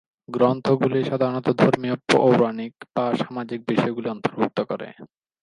গ্রন্থগুলি 0.29 0.99
সাধারণত 1.03 1.47
ধর্মীয়, 1.61 1.95
পৌরাণিক 2.11 2.73
বা 2.95 3.05
সামাজিক 3.21 3.59
বিষয়গুলি 3.67 4.07
অন্তর্ভুক্ত 4.09 4.59
করে। 4.61 4.87